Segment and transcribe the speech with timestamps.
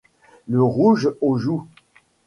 [0.47, 1.67] Le rouge aux joues.